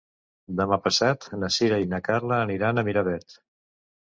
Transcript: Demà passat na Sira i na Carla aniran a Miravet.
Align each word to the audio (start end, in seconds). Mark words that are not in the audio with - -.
Demà 0.61 0.77
passat 0.85 1.27
na 1.43 1.49
Sira 1.57 1.79
i 1.83 1.87
na 1.93 2.01
Carla 2.09 2.41
aniran 2.47 2.85
a 2.85 2.89
Miravet. 2.89 3.41